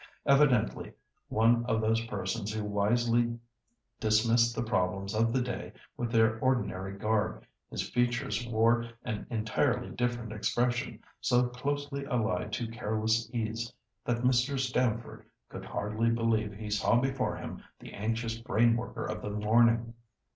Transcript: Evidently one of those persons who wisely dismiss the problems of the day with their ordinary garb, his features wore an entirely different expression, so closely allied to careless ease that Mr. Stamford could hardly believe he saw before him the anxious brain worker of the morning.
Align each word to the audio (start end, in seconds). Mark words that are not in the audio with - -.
Evidently 0.25 0.91
one 1.29 1.63
of 1.67 1.79
those 1.79 2.03
persons 2.07 2.51
who 2.51 2.63
wisely 2.63 3.37
dismiss 3.99 4.51
the 4.51 4.63
problems 4.63 5.13
of 5.13 5.31
the 5.31 5.43
day 5.43 5.71
with 5.95 6.11
their 6.11 6.39
ordinary 6.39 6.97
garb, 6.97 7.45
his 7.69 7.87
features 7.87 8.47
wore 8.47 8.89
an 9.05 9.27
entirely 9.29 9.91
different 9.91 10.31
expression, 10.31 10.99
so 11.19 11.47
closely 11.49 12.03
allied 12.05 12.51
to 12.51 12.67
careless 12.67 13.29
ease 13.31 13.71
that 14.03 14.23
Mr. 14.23 14.57
Stamford 14.57 15.23
could 15.49 15.65
hardly 15.65 16.09
believe 16.09 16.51
he 16.53 16.71
saw 16.71 16.95
before 16.99 17.35
him 17.35 17.61
the 17.77 17.93
anxious 17.93 18.39
brain 18.41 18.75
worker 18.75 19.05
of 19.05 19.21
the 19.21 19.29
morning. 19.29 19.93